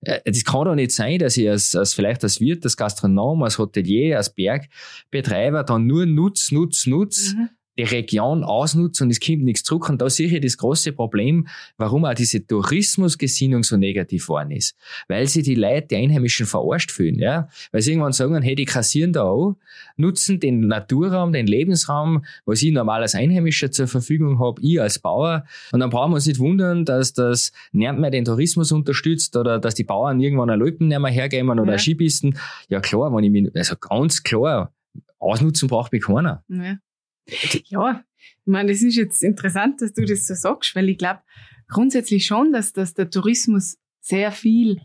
Äh, 0.00 0.30
das 0.30 0.44
kann 0.44 0.64
doch 0.64 0.74
nicht 0.74 0.92
sein, 0.92 1.18
dass 1.18 1.36
ich 1.36 1.48
als, 1.48 1.74
als 1.74 1.94
vielleicht 1.94 2.22
als 2.22 2.40
Wirt, 2.40 2.64
als 2.64 2.76
Gastronom, 2.76 3.42
als 3.42 3.58
Hotelier, 3.58 4.16
als 4.16 4.32
Bergbetreiber 4.32 5.64
dann 5.64 5.86
nur 5.86 6.06
Nutz, 6.06 6.52
Nutz, 6.52 6.86
Nutz 6.86 7.34
mhm 7.34 7.50
die 7.78 7.84
Region 7.84 8.42
ausnutzt 8.42 9.00
und 9.00 9.10
es 9.10 9.20
kommt 9.20 9.44
nichts 9.44 9.62
zurück. 9.62 9.88
Und 9.88 10.02
da 10.02 10.10
sehe 10.10 10.26
ich 10.26 10.40
das 10.40 10.56
große 10.56 10.92
Problem, 10.92 11.46
warum 11.76 12.04
auch 12.04 12.14
diese 12.14 12.44
Tourismusgesinnung 12.44 13.62
so 13.62 13.76
negativ 13.76 14.24
geworden 14.24 14.50
ist. 14.50 14.76
Weil 15.06 15.28
sie 15.28 15.42
die 15.42 15.54
Leute, 15.54 15.88
die 15.88 15.96
Einheimischen 15.96 16.46
verarscht 16.46 16.90
fühlen, 16.90 17.18
ja. 17.18 17.48
Weil 17.70 17.82
sie 17.82 17.92
irgendwann 17.92 18.12
sagen, 18.12 18.42
hey, 18.42 18.56
die 18.56 18.64
kassieren 18.64 19.12
da 19.12 19.22
auch, 19.22 19.56
nutzen 19.96 20.40
den 20.40 20.60
Naturraum, 20.60 21.32
den 21.32 21.46
Lebensraum, 21.46 22.24
was 22.44 22.62
ich 22.62 22.72
normal 22.72 23.02
als 23.02 23.14
Einheimischer 23.14 23.70
zur 23.70 23.86
Verfügung 23.86 24.40
habe, 24.40 24.60
ich 24.60 24.80
als 24.80 24.98
Bauer. 24.98 25.44
Und 25.70 25.80
dann 25.80 25.90
brauchen 25.90 26.10
wir 26.10 26.16
uns 26.16 26.26
nicht 26.26 26.40
wundern, 26.40 26.84
dass 26.84 27.12
das 27.12 27.52
nicht 27.72 27.96
mehr 27.96 28.10
den 28.10 28.24
Tourismus 28.24 28.72
unterstützt 28.72 29.36
oder 29.36 29.60
dass 29.60 29.74
die 29.74 29.84
Bauern 29.84 30.20
irgendwann 30.20 30.50
eine 30.50 30.62
Alpen 30.62 30.88
nicht 30.88 30.98
mehr 31.00 31.10
hergeben 31.10 31.48
oder 31.50 31.72
ja. 31.72 31.78
Skipisten. 31.78 32.36
Ja 32.68 32.80
klar, 32.80 33.14
wenn 33.14 33.22
ich 33.22 33.30
mich, 33.30 33.54
also 33.54 33.76
ganz 33.76 34.22
klar, 34.24 34.72
ausnutzen 35.20 35.68
braucht 35.68 35.92
mich 35.92 36.02
keiner. 36.02 36.42
Ja. 36.48 36.78
Ja, 37.66 38.04
ich 38.20 38.46
meine, 38.46 38.72
das 38.72 38.82
ist 38.82 38.96
jetzt 38.96 39.22
interessant, 39.22 39.82
dass 39.82 39.92
du 39.92 40.04
das 40.04 40.26
so 40.26 40.34
sagst, 40.34 40.74
weil 40.74 40.88
ich 40.88 40.98
glaube 40.98 41.20
grundsätzlich 41.68 42.26
schon, 42.26 42.52
dass, 42.52 42.72
dass 42.72 42.94
der 42.94 43.10
Tourismus 43.10 43.78
sehr 44.00 44.32
viel 44.32 44.80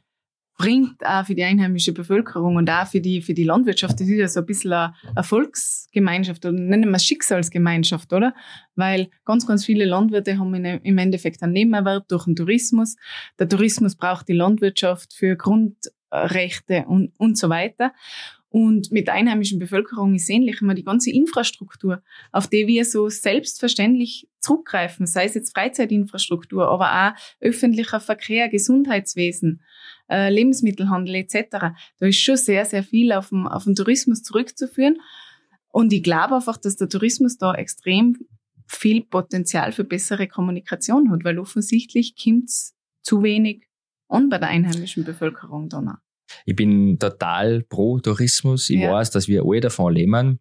bringt, 0.56 1.04
auch 1.06 1.26
für 1.26 1.36
die 1.36 1.44
einheimische 1.44 1.94
Bevölkerung 1.94 2.58
und 2.58 2.70
auch 2.70 2.88
für 2.88 3.02
die, 3.02 3.22
für 3.22 3.34
die 3.34 3.44
Landwirtschaft. 3.44 4.00
Das 4.00 4.08
ist 4.08 4.18
ja 4.18 4.28
so 4.28 4.42
ein 4.42 4.46
bisschen 4.46 4.74
eine 4.74 4.94
Erfolgsgemeinschaft 5.16 6.46
oder 6.46 6.54
nennen 6.54 6.90
wir 6.90 6.98
es 6.98 7.06
Schicksalsgemeinschaft, 7.06 8.14
oder? 8.14 8.36
Weil 8.76 9.10
ganz, 9.26 9.48
ganz 9.48 9.66
viele 9.66 9.86
Landwirte 9.86 10.38
haben 10.38 10.54
im 10.54 10.98
Endeffekt 10.98 11.42
einen 11.42 11.54
Nebenerwerb 11.54 12.08
durch 12.08 12.26
den 12.26 12.36
Tourismus. 12.36 12.96
Der 13.40 13.50
Tourismus 13.50 13.96
braucht 13.96 14.28
die 14.28 14.34
Landwirtschaft 14.34 15.14
für 15.14 15.36
Grundrechte 15.36 16.86
und, 16.88 17.14
und 17.18 17.38
so 17.38 17.50
weiter. 17.50 17.94
Und 18.54 18.92
mit 18.92 19.08
der 19.08 19.16
einheimischen 19.16 19.58
Bevölkerung 19.58 20.14
ist 20.14 20.30
ähnlich 20.30 20.62
immer 20.62 20.76
die 20.76 20.84
ganze 20.84 21.10
Infrastruktur, 21.10 22.04
auf 22.32 22.46
die 22.46 22.68
wir 22.68 22.86
so 22.86 23.10
selbstverständlich 23.10 24.30
zurückgreifen, 24.42 25.08
sei 25.08 25.26
es 25.26 25.34
jetzt 25.34 25.56
Freizeitinfrastruktur, 25.56 26.68
aber 26.68 26.86
auch 26.94 27.20
öffentlicher 27.40 28.00
Verkehr, 28.00 28.50
Gesundheitswesen, 28.50 29.64
äh, 30.08 30.30
Lebensmittelhandel 30.32 31.16
etc. 31.16 31.74
Da 31.98 32.06
ist 32.06 32.20
schon 32.20 32.38
sehr, 32.38 32.66
sehr 32.66 32.84
viel 32.84 33.12
auf 33.14 33.30
den, 33.30 33.48
auf 33.48 33.64
den 33.64 33.74
Tourismus 33.74 34.22
zurückzuführen. 34.22 35.02
Und 35.70 35.92
ich 35.92 36.04
glaube 36.04 36.36
einfach, 36.36 36.58
dass 36.58 36.76
der 36.76 36.90
Tourismus 36.90 37.40
da 37.40 37.56
extrem 37.56 38.20
viel 38.68 39.04
Potenzial 39.04 39.72
für 39.72 39.84
bessere 39.84 40.28
Kommunikation 40.28 41.10
hat, 41.10 41.24
weil 41.24 41.40
offensichtlich 41.40 42.14
kommt 42.24 42.50
es 42.50 42.76
zu 43.02 43.24
wenig 43.24 43.66
an 44.10 44.30
bei 44.30 44.38
der 44.38 44.50
einheimischen 44.50 45.06
Bevölkerung 45.06 45.70
dann 45.70 45.90
auch. 45.90 46.12
Ich 46.46 46.56
bin 46.56 47.00
total 47.00 47.63
pro 47.63 48.00
Tourismus. 48.00 48.70
Ich 48.70 48.80
ja. 48.80 48.92
weiß, 48.92 49.12
dass 49.12 49.28
wir 49.28 49.44
alle 49.46 49.62
davon 49.62 49.94
leben. 49.94 50.40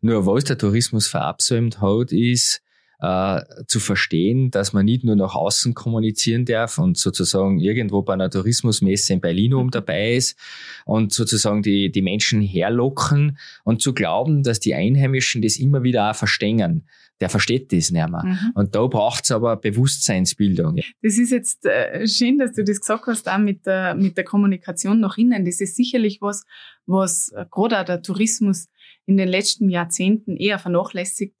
Nur 0.00 0.26
was 0.26 0.44
der 0.44 0.58
Tourismus 0.58 1.06
verabsäumt 1.06 1.80
hat, 1.80 2.12
ist, 2.12 2.62
äh, 3.02 3.40
zu 3.66 3.80
verstehen, 3.80 4.52
dass 4.52 4.72
man 4.72 4.84
nicht 4.84 5.02
nur 5.02 5.16
nach 5.16 5.34
außen 5.34 5.74
kommunizieren 5.74 6.44
darf 6.44 6.78
und 6.78 6.96
sozusagen 6.96 7.58
irgendwo 7.58 8.02
bei 8.02 8.14
einer 8.14 8.30
Tourismusmesse 8.30 9.12
in 9.12 9.20
Berlin 9.20 9.54
oben 9.54 9.66
mhm. 9.66 9.72
dabei 9.72 10.14
ist 10.14 10.38
und 10.84 11.12
sozusagen 11.12 11.62
die, 11.62 11.90
die 11.90 12.02
Menschen 12.02 12.40
herlocken 12.40 13.38
und 13.64 13.82
zu 13.82 13.92
glauben, 13.92 14.44
dass 14.44 14.60
die 14.60 14.74
Einheimischen 14.74 15.42
das 15.42 15.56
immer 15.56 15.82
wieder 15.82 16.10
auch 16.10 16.14
verstehen 16.14 16.84
der 17.22 17.30
versteht 17.30 17.72
das 17.72 17.92
nicht 17.92 18.10
mehr. 18.10 18.24
Mhm. 18.24 18.52
Und 18.56 18.74
da 18.74 18.84
braucht 18.88 19.22
es 19.22 19.30
aber 19.30 19.56
Bewusstseinsbildung. 19.56 20.80
Das 21.02 21.16
ist 21.18 21.30
jetzt 21.30 21.64
äh, 21.64 22.04
schön, 22.08 22.36
dass 22.36 22.52
du 22.52 22.64
das 22.64 22.80
gesagt 22.80 23.06
hast, 23.06 23.28
auch 23.28 23.38
mit 23.38 23.64
der, 23.64 23.94
mit 23.94 24.16
der 24.16 24.24
Kommunikation 24.24 24.98
nach 24.98 25.16
innen. 25.16 25.44
Das 25.44 25.60
ist 25.60 25.76
sicherlich 25.76 26.20
was, 26.20 26.44
was 26.84 27.32
gerade 27.52 27.78
auch 27.78 27.84
der 27.84 28.02
Tourismus 28.02 28.68
in 29.06 29.16
den 29.16 29.28
letzten 29.28 29.70
Jahrzehnten 29.70 30.36
eher 30.36 30.58
vernachlässigt 30.58 31.36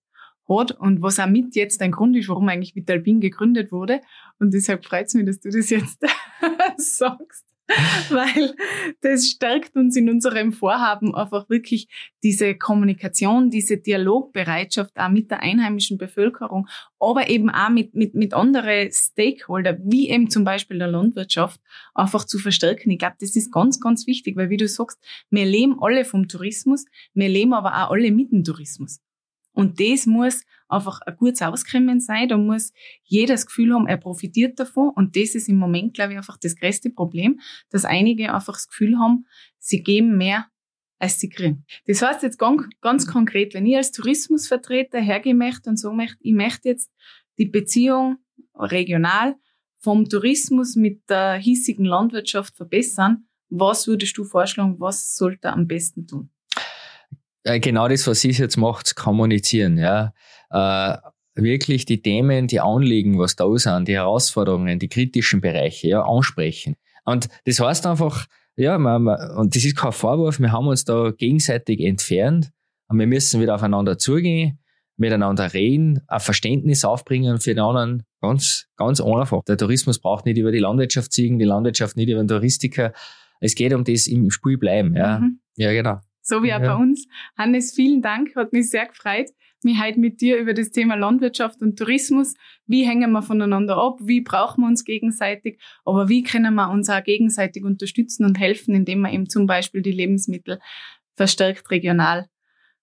hat 0.48 0.70
und 0.70 1.02
was 1.02 1.18
auch 1.18 1.26
mit 1.26 1.56
jetzt 1.56 1.82
ein 1.82 1.90
Grund 1.90 2.16
ist, 2.16 2.28
warum 2.28 2.48
eigentlich 2.48 2.76
Vitalpin 2.76 3.20
gegründet 3.20 3.72
wurde. 3.72 4.00
Und 4.38 4.54
deshalb 4.54 4.84
freut 4.84 5.06
es 5.06 5.14
mich, 5.14 5.26
dass 5.26 5.40
du 5.40 5.50
das 5.50 5.68
jetzt 5.68 6.00
sagst. 6.76 7.44
weil 8.10 8.54
das 9.00 9.28
stärkt 9.28 9.76
uns 9.76 9.96
in 9.96 10.08
unserem 10.08 10.52
Vorhaben 10.52 11.14
einfach 11.14 11.48
wirklich 11.48 11.88
diese 12.22 12.54
Kommunikation, 12.54 13.50
diese 13.50 13.78
Dialogbereitschaft 13.78 14.98
auch 14.98 15.08
mit 15.08 15.30
der 15.30 15.40
einheimischen 15.40 15.98
Bevölkerung, 15.98 16.68
aber 16.98 17.28
eben 17.28 17.50
auch 17.50 17.70
mit, 17.70 17.94
mit, 17.94 18.14
mit 18.14 18.34
anderen 18.34 18.90
Stakeholder, 18.92 19.78
wie 19.82 20.10
eben 20.10 20.30
zum 20.30 20.44
Beispiel 20.44 20.78
der 20.78 20.88
Landwirtschaft, 20.88 21.60
einfach 21.94 22.24
zu 22.24 22.38
verstärken. 22.38 22.90
Ich 22.90 22.98
glaube, 22.98 23.16
das 23.20 23.36
ist 23.36 23.52
ganz, 23.52 23.80
ganz 23.80 24.06
wichtig, 24.06 24.36
weil 24.36 24.50
wie 24.50 24.56
du 24.56 24.68
sagst, 24.68 24.98
wir 25.30 25.44
leben 25.44 25.76
alle 25.80 26.04
vom 26.04 26.28
Tourismus, 26.28 26.84
wir 27.14 27.28
leben 27.28 27.52
aber 27.52 27.70
auch 27.70 27.90
alle 27.90 28.10
mit 28.10 28.32
dem 28.32 28.44
Tourismus. 28.44 29.00
Und 29.52 29.80
das 29.80 30.06
muss 30.06 30.42
einfach 30.72 31.00
ein 31.02 31.16
gutes 31.16 31.42
Auskommen 31.42 32.00
sein. 32.00 32.28
Da 32.28 32.36
muss 32.36 32.72
jeder 33.04 33.34
das 33.34 33.46
Gefühl 33.46 33.74
haben, 33.74 33.86
er 33.86 33.96
profitiert 33.96 34.58
davon. 34.58 34.90
Und 34.90 35.16
das 35.16 35.34
ist 35.34 35.48
im 35.48 35.56
Moment, 35.56 35.94
glaube 35.94 36.12
ich, 36.12 36.18
einfach 36.18 36.38
das 36.38 36.56
größte 36.56 36.90
Problem, 36.90 37.40
dass 37.70 37.84
einige 37.84 38.34
einfach 38.34 38.54
das 38.54 38.68
Gefühl 38.68 38.98
haben, 38.98 39.26
sie 39.58 39.82
geben 39.82 40.16
mehr, 40.16 40.46
als 40.98 41.18
sie 41.18 41.28
kriegen. 41.28 41.64
Das 41.86 42.00
heißt 42.00 42.22
jetzt 42.22 42.38
ganz, 42.38 42.62
ganz 42.80 43.06
konkret, 43.06 43.54
wenn 43.54 43.66
ich 43.66 43.76
als 43.76 43.92
Tourismusvertreter 43.92 45.00
hergehen 45.00 45.38
möchte 45.38 45.68
und 45.68 45.76
so 45.76 45.92
möchte, 45.92 46.18
ich 46.20 46.32
möchte 46.32 46.68
jetzt 46.68 46.92
die 47.38 47.46
Beziehung 47.46 48.18
regional 48.54 49.36
vom 49.78 50.08
Tourismus 50.08 50.76
mit 50.76 51.08
der 51.10 51.34
hiesigen 51.34 51.84
Landwirtschaft 51.84 52.56
verbessern, 52.56 53.26
was 53.48 53.86
würdest 53.86 54.16
du 54.16 54.24
vorschlagen, 54.24 54.78
was 54.78 55.16
sollte 55.16 55.48
er 55.48 55.54
am 55.54 55.66
besten 55.66 56.06
tun? 56.06 56.30
Äh, 57.44 57.60
genau 57.60 57.88
das, 57.88 58.06
was 58.06 58.20
Sie 58.20 58.30
jetzt 58.30 58.56
macht, 58.56 58.96
kommunizieren, 58.96 59.78
ja. 59.78 60.12
Äh, 60.50 60.98
wirklich 61.34 61.86
die 61.86 62.02
Themen, 62.02 62.46
die 62.46 62.60
Anliegen, 62.60 63.18
was 63.18 63.36
da 63.36 63.46
sind, 63.56 63.88
die 63.88 63.94
Herausforderungen, 63.94 64.78
die 64.78 64.88
kritischen 64.88 65.40
Bereiche, 65.40 65.88
ja, 65.88 66.02
ansprechen. 66.02 66.76
Und 67.04 67.28
das 67.46 67.58
heißt 67.58 67.86
einfach, 67.86 68.26
ja, 68.56 68.78
man, 68.78 69.04
man, 69.04 69.36
und 69.36 69.56
das 69.56 69.64
ist 69.64 69.76
kein 69.76 69.92
Vorwurf, 69.92 70.38
wir 70.38 70.52
haben 70.52 70.66
uns 70.68 70.84
da 70.84 71.10
gegenseitig 71.10 71.80
entfernt 71.80 72.50
und 72.88 72.98
wir 72.98 73.06
müssen 73.06 73.40
wieder 73.40 73.54
aufeinander 73.54 73.96
zugehen, 73.96 74.58
miteinander 74.98 75.52
reden, 75.54 76.02
ein 76.06 76.20
Verständnis 76.20 76.84
aufbringen 76.84 77.40
für 77.40 77.54
den 77.54 77.64
anderen. 77.64 78.02
Ganz, 78.20 78.66
ganz 78.76 79.00
einfach. 79.00 79.42
Der 79.44 79.56
Tourismus 79.56 79.98
braucht 79.98 80.26
nicht 80.26 80.36
über 80.36 80.52
die 80.52 80.58
Landwirtschaft 80.58 81.12
ziehen, 81.12 81.38
die 81.38 81.46
Landwirtschaft 81.46 81.96
nicht 81.96 82.10
über 82.10 82.22
den 82.22 82.28
Touristiker. 82.28 82.92
Es 83.40 83.54
geht 83.54 83.72
um 83.72 83.84
das 83.84 84.06
im 84.06 84.30
Spiel 84.30 84.58
bleiben, 84.58 84.94
ja. 84.94 85.18
Mhm. 85.18 85.40
Ja, 85.56 85.72
genau 85.72 86.00
so 86.22 86.42
wie 86.42 86.52
auch 86.52 86.60
ja. 86.60 86.74
bei 86.74 86.82
uns. 86.82 87.06
Hannes, 87.36 87.74
vielen 87.74 88.02
Dank, 88.02 88.34
hat 88.36 88.52
mich 88.52 88.70
sehr 88.70 88.86
gefreut, 88.86 89.30
mich 89.62 89.80
heute 89.80 90.00
mit 90.00 90.20
dir 90.20 90.38
über 90.38 90.54
das 90.54 90.70
Thema 90.70 90.94
Landwirtschaft 90.96 91.60
und 91.60 91.78
Tourismus, 91.78 92.34
wie 92.66 92.86
hängen 92.86 93.12
wir 93.12 93.22
voneinander 93.22 93.76
ab, 93.76 93.98
wie 94.02 94.20
brauchen 94.20 94.62
wir 94.62 94.68
uns 94.68 94.84
gegenseitig, 94.84 95.60
aber 95.84 96.08
wie 96.08 96.22
können 96.22 96.54
wir 96.54 96.70
uns 96.70 96.88
auch 96.88 97.02
gegenseitig 97.02 97.64
unterstützen 97.64 98.24
und 98.24 98.38
helfen, 98.38 98.74
indem 98.74 99.02
wir 99.02 99.12
eben 99.12 99.28
zum 99.28 99.46
Beispiel 99.46 99.82
die 99.82 99.92
Lebensmittel 99.92 100.58
verstärkt 101.16 101.70
regional 101.70 102.28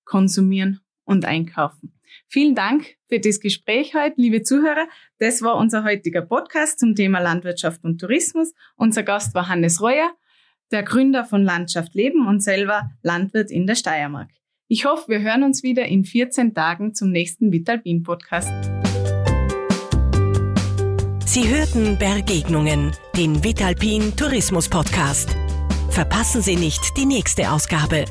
konsumieren 0.05 0.81
und 1.03 1.25
einkaufen. 1.25 1.93
Vielen 2.27 2.55
Dank 2.55 2.95
für 3.07 3.19
das 3.19 3.39
Gespräch 3.39 3.95
heute, 3.95 4.15
liebe 4.17 4.43
Zuhörer. 4.43 4.87
Das 5.17 5.41
war 5.41 5.57
unser 5.57 5.83
heutiger 5.83 6.21
Podcast 6.21 6.79
zum 6.79 6.95
Thema 6.95 7.19
Landwirtschaft 7.19 7.83
und 7.83 7.99
Tourismus. 7.99 8.53
Unser 8.75 9.03
Gast 9.03 9.33
war 9.33 9.47
Hannes 9.47 9.81
Reuer. 9.81 10.11
Der 10.71 10.83
Gründer 10.83 11.25
von 11.25 11.43
Landschaft 11.43 11.93
Leben 11.95 12.27
und 12.27 12.41
selber 12.41 12.91
Landwirt 13.01 13.51
in 13.51 13.67
der 13.67 13.75
Steiermark. 13.75 14.29
Ich 14.67 14.85
hoffe, 14.85 15.09
wir 15.09 15.21
hören 15.21 15.43
uns 15.43 15.63
wieder 15.63 15.85
in 15.85 16.05
14 16.05 16.53
Tagen 16.53 16.93
zum 16.93 17.11
nächsten 17.11 17.51
Vitalpin 17.51 18.03
Podcast. 18.03 18.51
Sie 21.25 21.47
hörten 21.47 21.97
Begegnungen, 21.97 22.91
den 23.15 23.43
Vitalpin 23.43 24.15
Tourismus 24.15 24.69
Podcast. 24.69 25.35
Verpassen 25.89 26.41
Sie 26.41 26.55
nicht 26.55 26.97
die 26.97 27.05
nächste 27.05 27.51
Ausgabe. 27.51 28.05